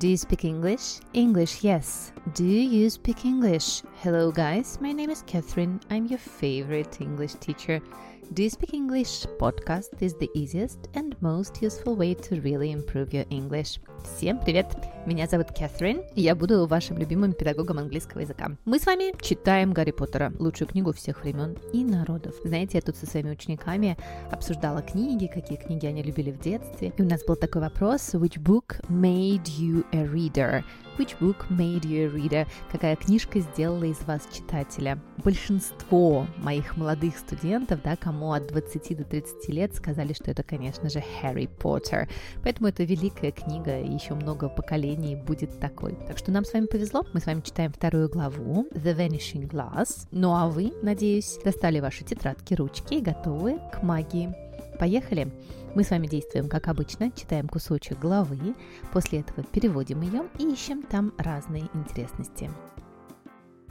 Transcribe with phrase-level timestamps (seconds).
[0.00, 1.00] Do you speak English?
[1.12, 2.12] English, yes.
[2.32, 3.82] Do you speak English?
[3.96, 4.78] Hello, guys.
[4.80, 5.78] My name is Catherine.
[5.90, 7.82] I'm your favorite English teacher.
[8.32, 13.12] Do You Speak English podcast is the easiest and most useful way to really improve
[13.12, 13.80] your English.
[14.04, 14.68] Всем привет!
[15.04, 18.56] Меня зовут Кэтрин, и я буду вашим любимым педагогом английского языка.
[18.64, 22.36] Мы с вами читаем Гарри Поттера, лучшую книгу всех времен и народов.
[22.44, 23.96] Знаете, я тут со своими учениками
[24.30, 28.40] обсуждала книги, какие книги они любили в детстве, и у нас был такой вопрос, which
[28.40, 30.62] book made you a reader?
[31.00, 32.46] Which book made you a reader?
[32.70, 34.98] Какая книжка сделала из вас читателя?
[35.24, 40.90] Большинство моих молодых студентов, да, кому от 20 до 30 лет, сказали, что это, конечно
[40.90, 42.06] же, Harry Поттер.
[42.42, 45.96] Поэтому это великая книга, и еще много поколений будет такой.
[46.06, 47.06] Так что нам с вами повезло.
[47.14, 50.06] Мы с вами читаем вторую главу The Vanishing Glass.
[50.10, 54.34] Ну а вы, надеюсь, достали ваши тетрадки, ручки и готовы к магии.
[54.78, 55.32] Поехали!
[55.76, 58.56] Мы с вами действуем как обычно, читаем кусочек главы,
[58.92, 62.50] после этого переводим ее и ищем там разные интересности.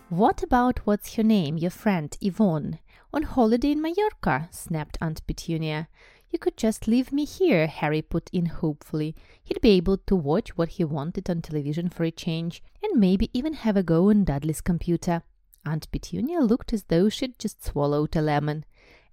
[0.09, 2.79] What about what's your name, your friend Yvonne?
[3.11, 5.87] On holiday in Mallorca, snapped Aunt Petunia.
[6.31, 9.13] You could just leave me here, Harry put in hopefully.
[9.43, 13.29] He'd be able to watch what he wanted on television for a change, and maybe
[13.33, 15.21] even have a go on Dudley's computer.
[15.65, 18.63] Aunt Petunia looked as though she'd just swallowed a lemon.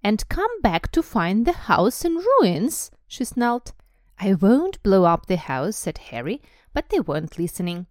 [0.03, 3.73] And come back to find the house in ruins, she snarled.
[4.19, 6.41] I won't blow up the house, said Harry,
[6.73, 7.87] but they weren't listening.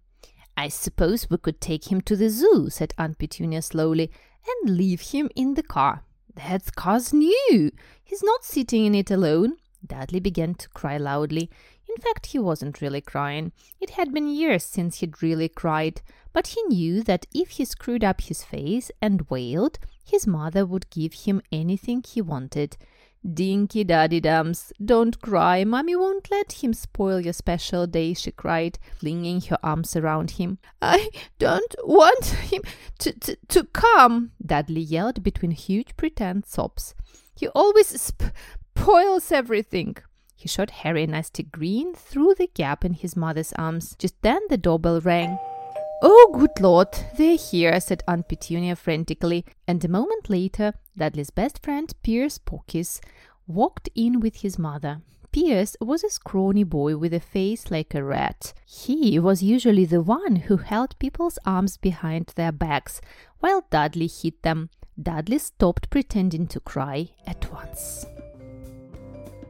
[0.55, 4.11] I suppose we could take him to the zoo, said Aunt Petunia slowly,
[4.47, 6.03] and leave him in the car.
[6.35, 7.71] That car's new.
[8.03, 9.57] He's not sitting in it alone.
[9.85, 11.49] Dudley began to cry loudly.
[11.89, 13.51] In fact, he wasn't really crying.
[13.79, 16.01] It had been years since he'd really cried,
[16.33, 20.89] but he knew that if he screwed up his face and wailed, his mother would
[20.89, 22.77] give him anything he wanted.
[23.33, 28.77] Dinky daddy dums, don't cry, Mummy won't let him spoil your special day, she cried,
[28.99, 30.59] flinging her arms around him.
[30.81, 32.61] I don't want him
[32.99, 36.93] to, to, to come, Dudley yelled between huge pretend sobs.
[37.35, 38.31] He always sp-
[38.77, 39.97] spoils everything.
[40.37, 43.95] He shot Harry a nasty grin through the gap in his mother's arms.
[43.97, 45.39] Just then the doorbell rang.
[46.03, 51.63] Oh, good Lord, they're here, said Aunt Petunia frantically, and a moment later, Dudley's best
[51.63, 53.01] friend, Pierce Pockis,
[53.47, 55.01] walked in with his mother.
[55.31, 58.53] Piers was a scrawny boy with a face like a rat.
[58.63, 63.01] He was usually the one who held people's arms behind their backs
[63.39, 64.69] while Dudley hit them.
[65.01, 68.05] Dudley stopped pretending to cry at once.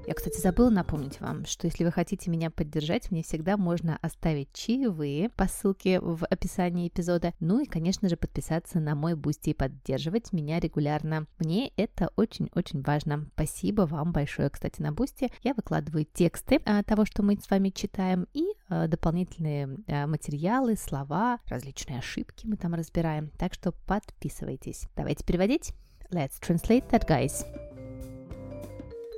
[0.07, 4.53] Я, кстати, забыла напомнить вам, что если вы хотите меня поддержать, мне всегда можно оставить
[4.53, 9.53] чаевые по ссылке в описании эпизода, ну и, конечно же, подписаться на мой Boosty и
[9.53, 11.27] поддерживать меня регулярно.
[11.39, 13.27] Мне это очень-очень важно.
[13.33, 15.29] Спасибо вам большое, кстати, на Boosty.
[15.43, 20.77] Я выкладываю тексты а, того, что мы с вами читаем, и а, дополнительные а, материалы,
[20.77, 23.29] слова, различные ошибки мы там разбираем.
[23.37, 24.87] Так что подписывайтесь.
[24.95, 25.73] Давайте переводить.
[26.11, 27.43] Let's translate that, guys.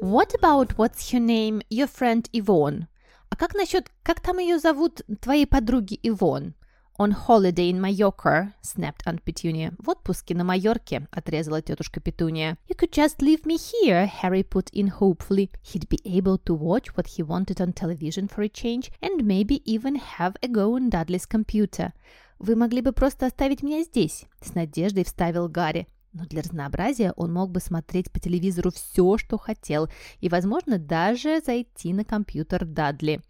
[0.01, 2.87] What about what's her name, your friend Yvonne?
[3.31, 6.55] А как насчет, как там ее зовут, твоей подруги Ивон?
[6.97, 9.75] On holiday in Mallorca, snapped Aunt Petunia.
[9.79, 12.57] В отпуске на Майорке, отрезала тетушка Петуния.
[12.69, 15.51] You could just leave me here, Harry put in hopefully.
[15.63, 19.61] He'd be able to watch what he wanted on television for a change and maybe
[19.65, 21.93] even have a go on Dudley's computer.
[22.39, 25.89] Вы могли бы просто оставить меня здесь, с надеждой вставил Гарри.
[26.12, 29.90] Но для разнообразия он мог бы смотреть по телевизору все, что хотел,
[30.20, 33.22] и, возможно, даже зайти на компьютер Дадли.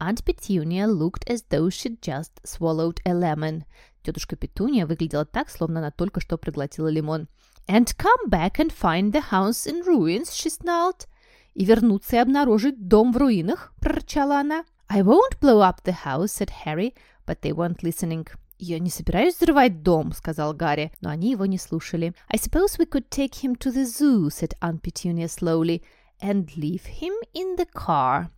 [0.00, 3.62] Aunt Petunia looked as though she'd just swallowed a lemon.
[4.02, 7.28] Тетушка Петуния выглядела так, словно она только что проглотила лимон.
[7.68, 11.06] «And come back and find the house in ruins», she snarled.
[11.54, 14.64] «И вернуться и обнаружить дом в руинах», прорычала она.
[14.88, 18.26] «I won't blow up the house», said Harry, but they weren't listening.
[18.66, 22.14] «Я не собираюсь взрывать дом»,— сказал Гарри, но они его не слушали.
[22.28, 25.82] «I suppose we could take him to the zoo»,— said Aunt Petunia slowly,
[26.22, 28.28] «and leave him in the car».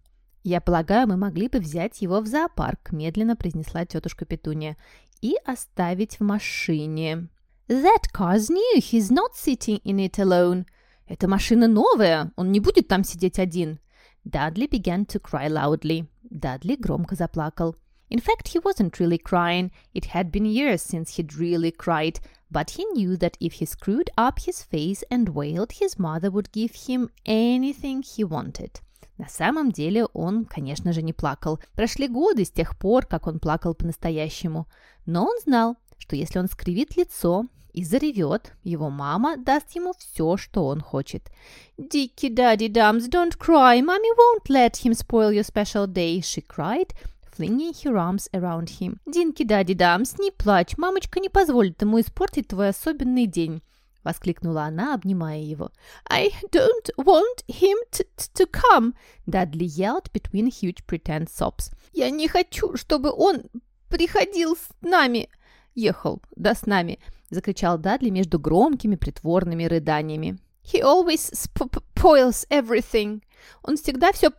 [0.43, 4.77] «Я полагаю, мы могли бы взять его в зоопарк»,— медленно произнесла тетушка Петуния,
[5.21, 7.29] «и оставить в машине».
[7.69, 10.67] «That car's new, he's not sitting in it alone».
[11.07, 13.79] «Эта машина новая, он не будет там сидеть один».
[14.25, 16.09] Дадли began to cry loudly.
[16.25, 17.77] Дадли громко заплакал.
[18.10, 19.72] In fact, he wasn't really crying.
[19.94, 22.20] It had been years since he'd really cried,
[22.52, 26.52] but he knew that if he screwed up his face and wailed, his mother would
[26.52, 28.82] give him anything he wanted.
[29.18, 31.60] На самом деле он, конечно же, не плакал.
[31.76, 34.68] Прошли годы с тех пор, как он плакал по-настоящему.
[35.06, 40.36] Но он знал, что если он скривит лицо и заревет, его мама даст ему все,
[40.38, 41.30] что он хочет.
[41.78, 46.94] «Dicky Daddy Dums, don't cry, mommy won't let him spoil your special day», she cried,
[47.37, 48.99] flinging her arms around him.
[49.07, 53.63] «Динки-дади Дамс, не плачь, мамочка не позволит ему испортить твой особенный день!»—
[54.05, 55.71] воскликнула она, обнимая его.
[56.09, 58.95] «I don't want him to, to come!»
[59.27, 61.73] Дадли yelled between huge pretend sobs.
[61.93, 63.45] «Я не хочу, чтобы он
[63.89, 65.29] приходил с нами!»
[65.75, 66.99] «Ехал, да с нами!»—
[67.31, 70.39] закричал Дадли между громкими притворными рыданиями.
[70.65, 73.23] «He always spoils everything!»
[73.63, 74.31] Он всегда все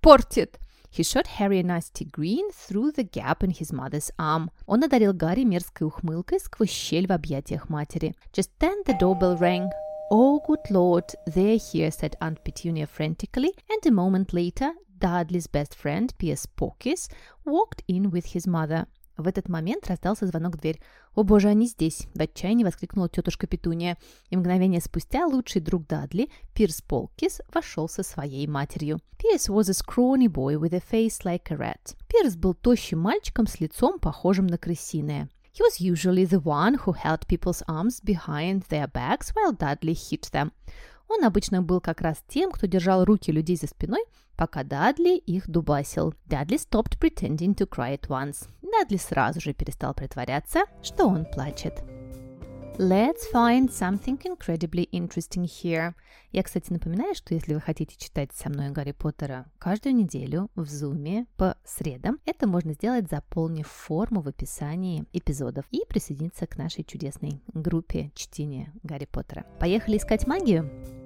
[0.00, 0.58] портит!»
[0.91, 4.49] He shot Harry a nasty grin through the gap in his mother's arm.
[4.65, 8.15] Он одарил Гарри мерзкой ухмылкой сквозь щель в объятиях матери.
[8.33, 9.69] Just then the doorbell rang.
[10.09, 15.75] Oh, good lord, they're here, said Aunt Petunia frantically, and a moment later, Dudley's best
[15.75, 17.09] friend, Pierce Pockis,
[17.45, 18.87] walked in with his mother.
[19.22, 20.80] В этот момент раздался звонок в дверь.
[21.14, 23.96] «О боже, они здесь!»– в отчаянии воскликнула тетушка Петуния.
[24.30, 29.00] И мгновение спустя лучший друг Дадли, Пирс Полкис, вошел со своей матерью.
[29.18, 31.94] Пирс was a scrawny boy with a face like a rat.
[32.08, 35.28] Пирс был тощим мальчиком с лицом, похожим на крысиное.
[35.52, 40.30] He was usually the one who held people's arms behind their backs while Dudley hit
[40.32, 40.50] them.
[41.14, 44.02] Он обычно был как раз тем, кто держал руки людей за спиной,
[44.34, 46.14] пока Дадли их дубасил.
[46.24, 48.48] Дадли stopped pretending to cry at once.
[48.62, 51.74] Дадли сразу же перестал притворяться, что он плачет.
[52.78, 55.92] Let's find something incredibly interesting here.
[56.30, 60.66] Я, кстати, напоминаю, что если вы хотите читать со мной Гарри Поттера каждую неделю в
[60.66, 66.84] Зуме по средам, это можно сделать, заполнив форму в описании эпизодов и присоединиться к нашей
[66.84, 69.44] чудесной группе чтения Гарри Поттера.
[69.60, 71.01] Поехали искать магию?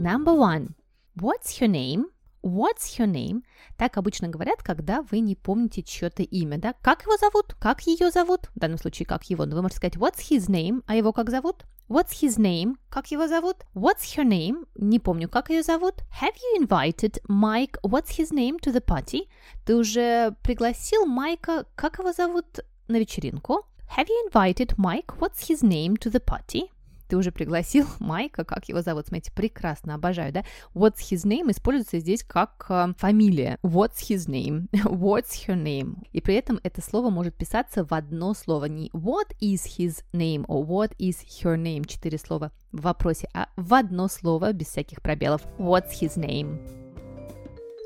[0.00, 0.74] Number one.
[1.14, 2.06] What's your name?
[2.42, 3.42] What's your name?
[3.76, 6.72] Так обычно говорят, когда вы не помните чье-то имя, да?
[6.80, 7.54] Как его зовут?
[7.60, 8.48] Как ее зовут?
[8.54, 9.44] В данном случае, как его.
[9.44, 10.82] Но вы можете сказать What's his name?
[10.86, 11.66] А его как зовут?
[11.86, 12.76] What's his name?
[12.88, 13.66] Как его зовут?
[13.74, 14.66] What's her name?
[14.74, 15.96] Не помню, как ее зовут.
[16.22, 19.28] Have you invited Mike, what's his name, to the party?
[19.66, 23.66] Ты уже пригласил Майка, как его зовут, на вечеринку?
[23.98, 26.70] Have you invited Mike, what's his name, to the party?
[27.10, 30.44] Ты уже пригласил Майка, как его зовут, смотрите, прекрасно, обожаю, да?
[30.74, 33.58] What's his name используется здесь как э, фамилия.
[33.62, 34.68] What's his name?
[34.72, 36.06] What's her name?
[36.12, 40.46] И при этом это слово может писаться в одно слово, не what is his name,
[40.46, 45.02] or what is her name, четыре слова в вопросе, а в одно слово, без всяких
[45.02, 45.42] пробелов.
[45.58, 46.60] What's his name?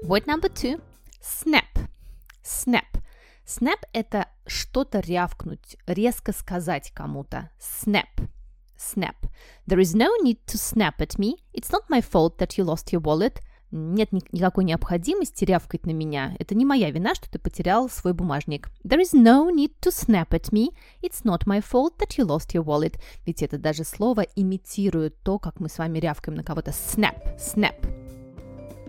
[0.04, 0.80] Word number two.
[1.22, 1.88] Snap.
[2.42, 3.00] Snap.
[3.46, 7.50] Snap– это что-то рявкнуть, резко сказать кому-то.
[7.58, 8.28] Snap.
[8.76, 9.26] Snap.
[9.66, 11.36] There is no need to snap at me.
[11.52, 13.40] It's not my fault that you lost your wallet.
[13.76, 16.36] Нет никакой необходимости рявкать на меня.
[16.38, 18.68] Это не моя вина, что ты потерял свой бумажник.
[18.84, 20.68] There is no need to snap at me.
[21.02, 23.00] It's not my fault that you lost your wallet.
[23.26, 26.70] Ведь это даже слово имитирует то, как мы с вами рявкаем на кого-то.
[26.70, 27.74] Snap, snap.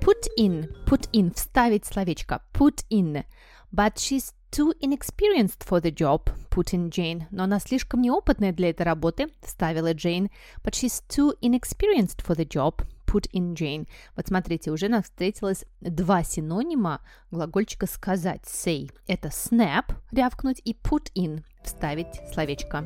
[0.02, 2.44] Put in, put in, вставить словечко.
[2.54, 3.26] Put in.
[3.74, 7.26] But she's too inexperienced for the job, put in Jane.
[7.32, 10.30] Но она слишком неопытная для этой работы, вставила Джейн.
[10.64, 13.88] But she's too inexperienced for the job, put in Jane.
[14.16, 17.02] Вот смотрите, уже нам встретилось два синонима
[17.32, 18.92] глагольчика сказать, say.
[19.08, 22.86] Это snap, рявкнуть, и put in, вставить словечко.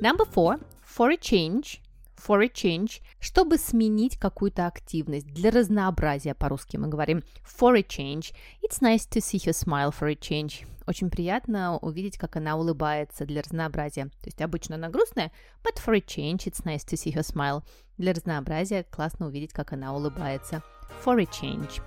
[0.00, 1.80] Number four, for a change,
[2.24, 5.26] for a change, чтобы сменить какую-то активность.
[5.26, 8.34] Для разнообразия по-русски мы говорим for a change.
[8.62, 10.66] It's nice to see her smile for a change.
[10.86, 14.04] Очень приятно увидеть, как она улыбается для разнообразия.
[14.04, 17.62] То есть обычно она грустная, but for a change it's nice to see her smile.
[17.98, 20.62] Для разнообразия классно увидеть, как она улыбается.
[21.04, 21.80] For a change.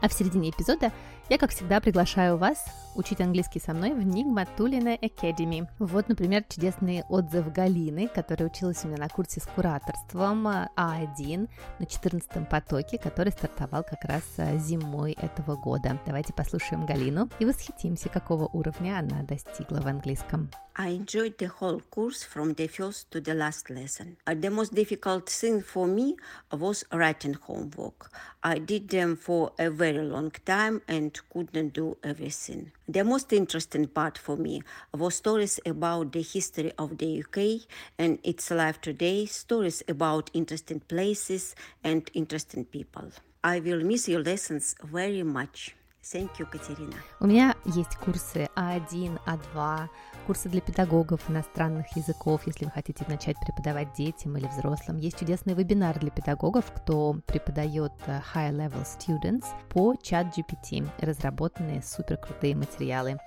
[0.00, 0.92] А в середине эпизода
[1.28, 2.64] я, как всегда, приглашаю вас
[2.98, 5.66] учить английский со мной в Нигматулина Academy.
[5.78, 11.86] Вот, например, чудесный отзыв Галины, которая училась у меня на курсе с кураторством А1 на
[11.86, 15.98] 14 потоке, который стартовал как раз а, зимой этого года.
[16.06, 20.50] Давайте послушаем Галину и восхитимся, какого уровня она достигла в английском.
[20.80, 24.16] I enjoyed the whole course from the first to the last lesson.
[24.24, 26.14] Uh, the most difficult thing for me
[26.52, 28.12] was writing homework.
[28.44, 32.72] I did them for a very long time and couldn't do everything.
[32.88, 38.18] The most interesting part for me was stories about the history of the UK and
[38.22, 43.10] its life today, stories about interesting places and interesting people.
[43.42, 45.74] I will miss your lessons very much.
[46.02, 46.94] Thank you, Катерина.
[47.20, 49.88] У меня есть курсы А1, А2,
[50.26, 54.98] курсы для педагогов иностранных языков, если вы хотите начать преподавать детям или взрослым.
[54.98, 61.82] Есть чудесный вебинар для педагогов, кто преподает э, High Level Students по чат GPT, разработанные
[61.82, 63.18] супер крутые материалы.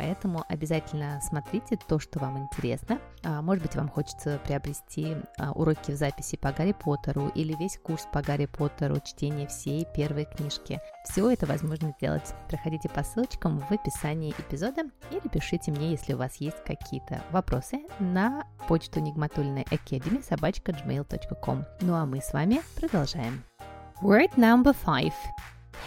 [0.00, 2.98] Поэтому обязательно смотрите то, что вам интересно.
[3.22, 7.76] А, может быть, вам хочется приобрести а, уроки в записи по Гарри Поттеру или весь
[7.76, 10.80] курс по Гарри Поттеру, чтение всей первой книжки.
[11.04, 12.29] Все это возможно сделать.
[12.48, 17.80] Проходите по ссылочкам в описании эпизода или пишите мне, если у вас есть какие-то вопросы
[17.98, 21.64] на почту нигматульной academy собачка gmail.com.
[21.80, 23.42] Ну а мы с вами продолжаем.
[24.02, 25.12] Word number five.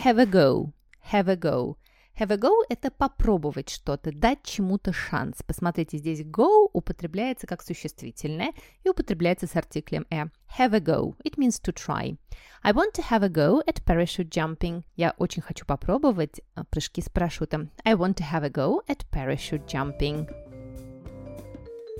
[0.03, 0.71] Have a go.
[1.11, 1.75] Have a go.
[2.19, 5.41] Have a go– это попробовать что-то, дать чему-то шанс.
[5.47, 8.53] Посмотрите, здесь go употребляется как существительное
[8.83, 10.29] и употребляется с артиклем a.
[10.59, 11.15] Have a go.
[11.23, 12.15] It means to try.
[12.61, 14.83] I want to have a go at parachute jumping.
[14.95, 17.71] Я очень хочу попробовать прыжки с парашютом.
[17.83, 20.29] I want to have a go at parachute jumping.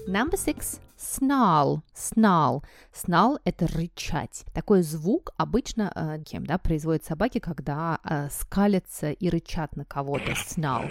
[0.08, 0.80] Number six.
[1.04, 1.82] Snarl.
[1.94, 2.64] Snarl.
[2.94, 4.46] Snarl– это рычать.
[4.54, 10.32] Такой звук обычно э, кем, да, производят собаки, когда э, скалятся и рычат на кого-то.
[10.32, 10.90] Snarl.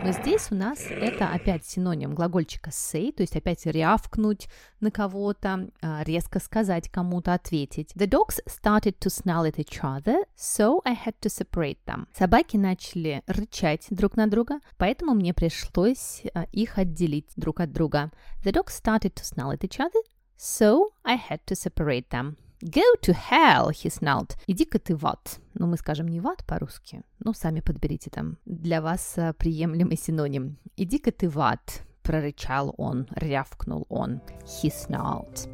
[0.00, 5.70] Но здесь у нас это опять синоним глагольчика say, то есть опять рявкнуть на кого-то,
[5.82, 7.92] а, резко сказать кому-то, ответить.
[7.96, 12.06] The dogs started to snarl at each other, so I had to separate them.
[12.16, 18.12] Собаки начали рычать друг на друга, поэтому мне пришлось а, их отделить друг от друга.
[18.44, 20.00] The dogs started to snarl at each other,
[20.38, 22.36] so I had to separate them.
[22.60, 24.36] Go to hell, he snarled.
[24.48, 25.38] Иди-ка ты в ад.
[25.54, 27.02] Ну, мы скажем не в ад по-русски.
[27.20, 30.58] Ну, сами подберите там для вас приемлемый синоним.
[30.76, 34.20] Иди-ка ты в ад, прорычал он, рявкнул он.
[34.44, 35.48] He snarled.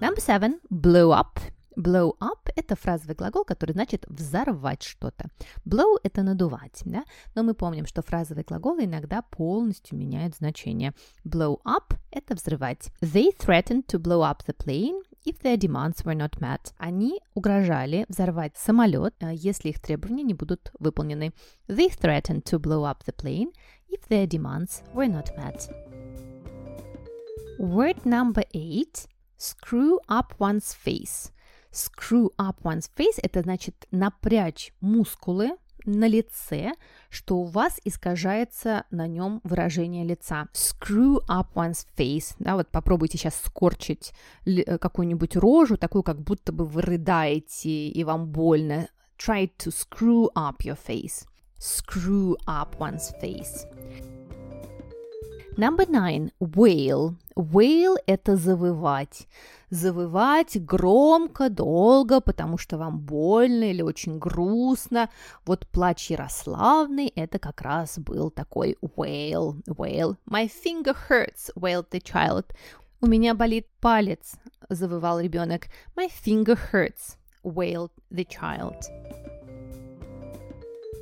[0.00, 1.38] Number seven, blow up.
[1.76, 5.30] Blow up– это фразовый глагол, который значит взорвать что-то.
[5.64, 7.04] Blow– это надувать, да?
[7.36, 10.92] но мы помним, что фразовые глаголы иногда полностью меняют значение.
[11.24, 12.90] Blow up– это взрывать.
[13.00, 16.72] They threatened to blow up the plane if their demands were not met.
[16.78, 21.34] Они угрожали взорвать самолет, если их требования не будут выполнены.
[21.68, 23.52] They threatened to blow up the plane
[23.88, 25.68] if their demands were not met.
[27.58, 29.06] Word number eight–
[29.36, 31.30] screw up one's face.
[31.70, 35.50] Screw up one's face– это значит напрячь мускулы,
[35.88, 36.72] на лице,
[37.08, 40.48] что у вас искажается на нем выражение лица.
[40.52, 42.34] Screw up one's face.
[42.38, 44.12] Да, вот попробуйте сейчас скорчить
[44.44, 48.88] э, какую-нибудь рожу, такую, как будто бы вы рыдаете и вам больно.
[49.18, 51.26] Try to screw up your face.
[51.58, 53.66] Screw up one's face.
[55.58, 56.30] Number nine.
[56.38, 57.16] Wail.
[57.34, 59.26] Wail– это завывать.
[59.70, 65.10] Завывать громко, долго, потому что вам больно или очень грустно.
[65.44, 69.60] Вот плач Ярославный– это как раз был такой wail.
[69.66, 70.16] Wail.
[70.30, 72.46] My finger hurts, wailed the child.
[73.00, 74.34] У меня болит палец,
[74.68, 75.66] завывал ребенок.
[75.96, 78.76] My finger hurts, wailed the child.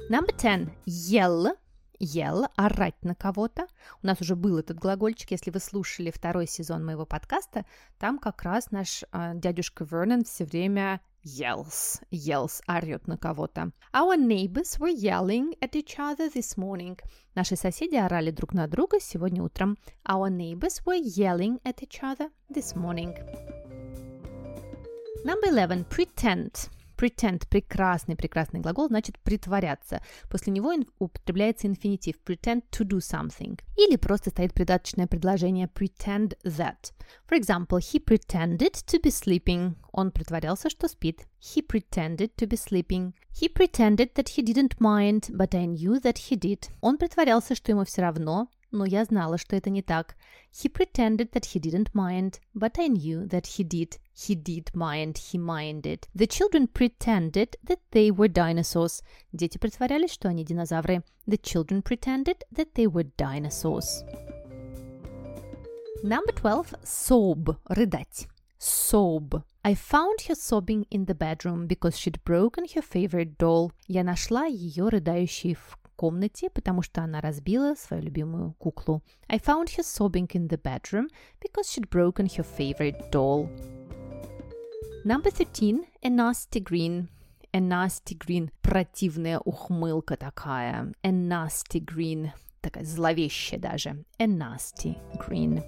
[0.09, 0.71] Number 10.
[0.87, 1.59] Yell
[1.99, 3.67] yell, орать на кого-то.
[4.03, 7.65] У нас уже был этот глагольчик, если вы слушали второй сезон моего подкаста,
[7.99, 13.73] там как раз наш э, дядюшка Вернон все время yells, yells, орет на кого-то.
[13.93, 16.99] Our neighbors were yelling at each other this morning.
[17.35, 19.77] Наши соседи орали друг на друга сегодня утром.
[20.05, 23.15] Our neighbors were yelling at each other this morning.
[25.25, 25.85] Number 11.
[25.87, 26.69] Pretend.
[26.97, 30.01] Pretend– прекрасный, прекрасный глагол, значит притворяться.
[30.31, 33.61] После него употребляется инфинитив pretend to do something.
[33.77, 36.93] Или просто стоит придаточное предложение pretend that.
[37.29, 39.77] For example, he pretended to be sleeping.
[39.93, 41.27] Он притворялся, что спит.
[41.41, 43.13] He pretended to be sleeping.
[43.33, 46.71] He pretended that he didn't mind, but I knew that he did.
[46.81, 50.16] Он притворялся, что ему все равно, но я знала, что это не так.
[50.52, 54.00] He pretended that he didn't mind, but I knew that he did.
[54.14, 56.08] He did mind, he minded.
[56.14, 59.04] The children pretended that they were dinosaurs.
[59.34, 61.04] Дети притворялись, что они динозавры.
[61.28, 64.04] The children pretended that they were dinosaurs.
[66.04, 66.74] Number 12.
[66.84, 67.58] Sob.
[67.70, 68.28] Рыдать.
[68.58, 69.44] Sob.
[69.64, 73.72] I found her sobbing in the bedroom because she'd broken her favorite doll.
[73.88, 79.03] Я нашла ее рыдающей в комнате, потому что она разбила свою любимую куклу.
[79.29, 81.09] I found her sobbing in the bedroom
[81.41, 83.49] because she'd broken her favorite doll.
[85.05, 85.85] Number 13.
[86.03, 87.09] A nasty green.
[87.53, 88.51] A nasty green.
[88.61, 90.93] Противная ухмылка такая.
[91.03, 92.31] A nasty green.
[92.61, 94.05] Такая зловещая даже.
[94.19, 95.63] A nasty green.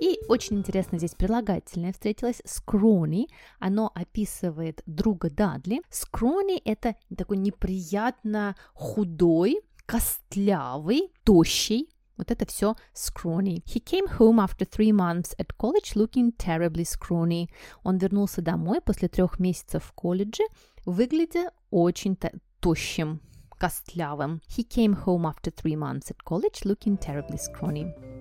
[0.00, 2.40] И очень интересно здесь прилагательное встретилось.
[2.44, 3.26] Scrawny,
[3.58, 5.82] оно описывает друга Дадли.
[5.90, 11.88] Scrawny– это такой неприятно худой, костлявый, тощий,
[12.18, 13.62] вот это все scrawny.
[13.64, 17.48] He came home after three months at college looking terribly scrawny.
[17.84, 20.42] Он вернулся домой после трех месяцев в колледже,
[20.84, 22.18] выглядя очень
[22.60, 23.20] тощим,
[23.56, 24.42] костлявым.
[24.48, 28.17] He came home after three months at college looking terribly scrawny.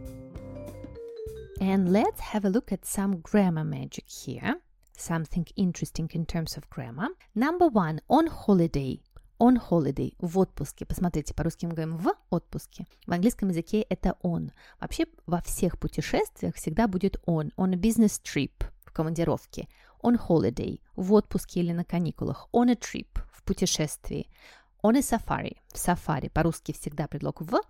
[1.60, 4.62] And let's have a look at some grammar magic here.
[4.96, 7.08] Something interesting in terms of grammar.
[7.34, 9.02] Number one, on holiday.
[9.40, 10.86] On holiday, в отпуске.
[10.86, 12.86] Посмотрите, по-русски мы говорим в отпуске.
[13.06, 14.52] В английском языке это on.
[14.80, 17.52] Вообще во всех путешествиях всегда будет on.
[17.56, 19.68] On a business trip, в командировке.
[20.04, 22.50] On holiday, в отпуске или на каникулах.
[22.54, 24.30] On a trip, в путешествии.
[24.84, 26.30] On a safari, в сафари.
[26.30, 27.62] По-русски всегда предлог в.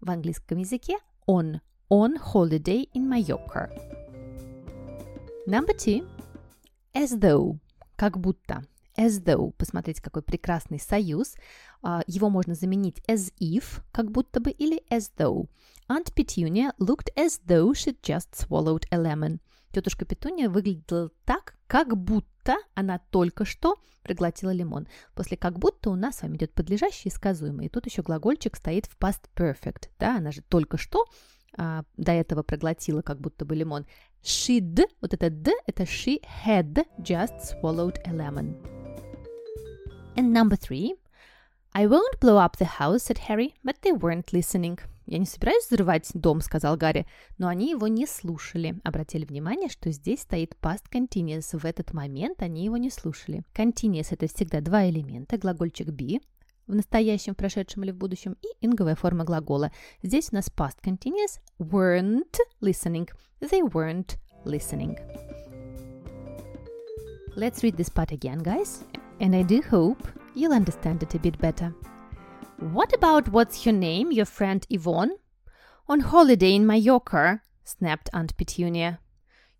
[0.00, 0.96] В английском языке
[1.26, 1.60] on.
[1.90, 3.70] On holiday in Mallorca.
[5.46, 6.06] Number two.
[6.94, 7.58] As though,
[7.96, 8.64] как будто
[8.96, 9.52] as though.
[9.58, 11.34] Посмотрите, какой прекрасный союз.
[12.06, 15.48] Его можно заменить as if, как будто бы, или as though.
[15.88, 19.40] Aunt Petunia looked as though she'd just swallowed a lemon.
[19.72, 24.86] Тетушка Петуния выглядела так, как будто она только что проглотила лимон.
[25.14, 27.66] После как будто у нас с вами идет подлежащий и сказуемый.
[27.66, 29.88] И тут еще глагольчик стоит в past perfect.
[29.98, 31.06] Да, она же только что
[31.56, 33.86] а, до этого проглотила как будто бы лимон.
[34.22, 38.56] She'd, вот это d, это she had just swallowed a lemon.
[40.16, 40.94] And number three,
[41.72, 44.78] I won't blow up the house, said Harry, but they weren't listening.
[45.06, 47.06] «Я не собираюсь взрывать дом»,— сказал Гарри,
[47.36, 48.80] но они его не слушали.
[48.84, 51.58] Обратили внимание, что здесь стоит past continuous.
[51.58, 53.42] В этот момент они его не слушали.
[53.54, 56.22] Continuous— это всегда два элемента, глагольчик be
[56.67, 59.71] в настоящем, в прошедшем или в будущем, и инговая форма глагола.
[60.03, 63.09] Здесь у нас past continuous weren't listening.
[63.41, 64.97] They weren't listening.
[67.35, 68.83] Let's read this part again, guys
[69.19, 71.73] and I do hope you'll understand it a bit better.
[72.57, 75.11] What about what's your name, your friend Yvonne?
[75.87, 78.99] On holiday in Mallorca, snapped Aunt Petunia.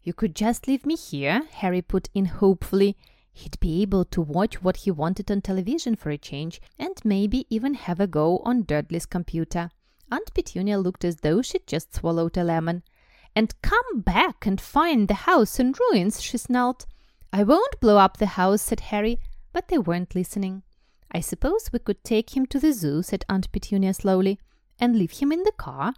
[0.03, 2.97] You could just leave me here, Harry put in hopefully.
[3.34, 7.46] He'd be able to watch what he wanted on television for a change, and maybe
[7.50, 9.70] even have a go on Dudley's computer.
[10.10, 12.82] Aunt Petunia looked as though she'd just swallowed a lemon.
[13.36, 16.86] And come back and find the house in ruins, she snarled.
[17.32, 19.18] I won't blow up the house, said Harry
[19.54, 20.62] but they weren't listening.
[21.10, 24.38] I suppose we could take him to the zoo, said Aunt Petunia slowly,
[24.78, 25.94] and leave him in the car.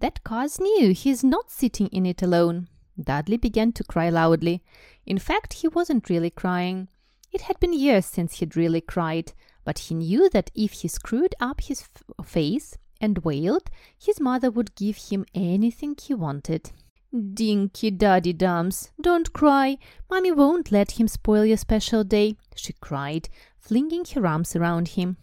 [0.00, 0.92] That car's new.
[0.92, 2.68] He's not sitting in it alone.
[3.00, 4.62] Dudley began to cry loudly.
[5.04, 6.88] In fact, he wasn't really crying.
[7.32, 9.32] It had been years since he'd really cried,
[9.64, 11.88] but he knew that if he screwed up his
[12.24, 16.70] face and wailed, his mother would give him anything he wanted.
[17.12, 19.78] Dinky Daddy Dums, don't cry.
[20.10, 23.28] Mummy won't let him spoil your special day, she cried,
[23.58, 25.16] flinging her arms around him.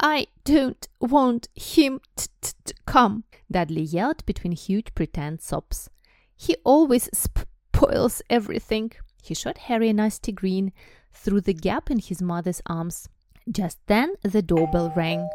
[0.00, 5.90] I don't want him to come, Dudley yelled between huge pretend sobs.
[6.36, 8.92] He always spoils everything.
[9.22, 10.72] He shot Harry a nasty Green
[11.12, 13.08] through the gap in his mother's arms.
[13.50, 15.28] Just then the doorbell rang.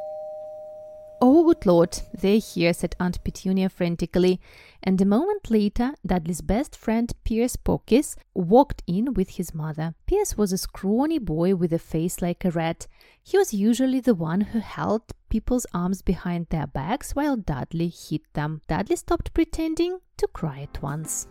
[1.23, 4.41] Oh, good Lord, they're here, said Aunt Petunia frantically.
[4.81, 9.93] And a moment later, Dudley's best friend, Pierce Pockis, walked in with his mother.
[10.07, 12.87] Pierce was a scrawny boy with a face like a rat.
[13.21, 18.23] He was usually the one who held people's arms behind their backs while Dudley hit
[18.33, 18.61] them.
[18.67, 21.27] Dudley stopped pretending to cry at once.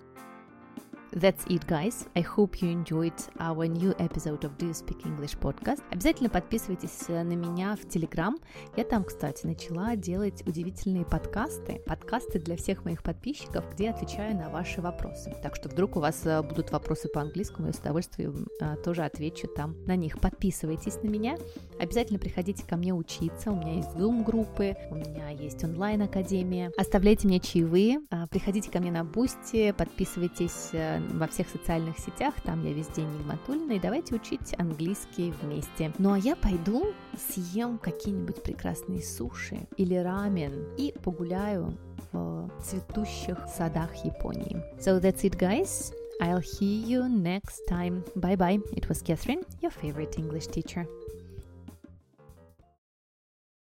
[1.13, 2.07] That's it, guys.
[2.15, 5.83] I hope you enjoyed our new episode of Do You Speak English podcast.
[5.91, 8.33] Обязательно подписывайтесь на меня в Telegram.
[8.77, 11.83] Я там, кстати, начала делать удивительные подкасты.
[11.85, 15.35] Подкасты для всех моих подписчиков, где я отвечаю на ваши вопросы.
[15.43, 18.47] Так что вдруг у вас будут вопросы по английскому, я с удовольствием
[18.85, 20.21] тоже отвечу там на них.
[20.21, 21.37] Подписывайтесь на меня.
[21.81, 23.51] Обязательно приходите ко мне учиться.
[23.51, 26.71] У меня есть Zoom-группы, у меня есть онлайн-академия.
[26.77, 28.01] Оставляйте мне чаевые.
[28.31, 30.71] Приходите ко мне на Boosty, подписывайтесь
[31.09, 35.93] во всех социальных сетях, там я везде Нигматулина, и давайте учить английский вместе.
[35.99, 41.77] Ну а я пойду съем какие-нибудь прекрасные суши или рамен и погуляю
[42.13, 44.63] в цветущих садах Японии.
[44.79, 45.93] So that's it, guys.
[46.21, 48.05] I'll hear you next time.
[48.15, 48.61] Bye bye.
[48.77, 50.87] It was Catherine, your favorite English teacher.